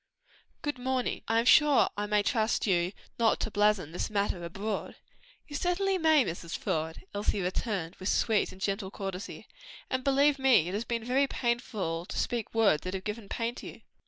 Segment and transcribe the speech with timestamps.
[0.63, 1.21] "Good morning.
[1.27, 4.95] I am sure I may trust you not to blazon this matter abroad?"
[5.47, 6.57] "You certainly may, Mrs.
[6.57, 9.47] Faude," Elsie returned with sweet and gentle courtesy,
[9.91, 13.03] "and believe me, it has been very painful to me to speak words that have
[13.03, 13.81] given pain to you."